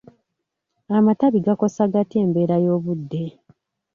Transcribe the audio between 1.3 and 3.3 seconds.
gakosa gatya embeera y'obudde?